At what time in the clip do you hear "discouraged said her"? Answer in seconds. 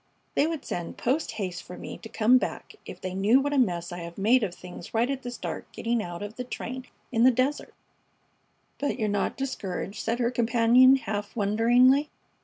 9.37-10.31